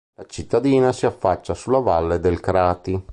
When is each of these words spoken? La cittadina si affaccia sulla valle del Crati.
La 0.15 0.25
cittadina 0.25 0.91
si 0.93 1.05
affaccia 1.05 1.53
sulla 1.53 1.77
valle 1.77 2.19
del 2.19 2.39
Crati. 2.39 2.99